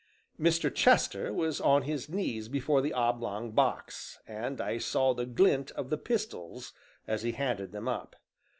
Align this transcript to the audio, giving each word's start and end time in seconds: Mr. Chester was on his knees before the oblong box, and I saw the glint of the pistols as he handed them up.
Mr. 0.39 0.73
Chester 0.73 1.31
was 1.31 1.61
on 1.61 1.83
his 1.83 2.09
knees 2.09 2.47
before 2.49 2.81
the 2.81 2.91
oblong 2.91 3.51
box, 3.51 4.17
and 4.27 4.59
I 4.59 4.79
saw 4.79 5.13
the 5.13 5.27
glint 5.27 5.69
of 5.73 5.91
the 5.91 5.97
pistols 5.99 6.73
as 7.07 7.21
he 7.21 7.33
handed 7.33 7.71
them 7.71 7.87
up. 7.87 8.15